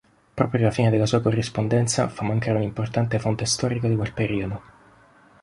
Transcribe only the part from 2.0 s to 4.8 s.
fa mancare un'importante fonte storica di quel periodo.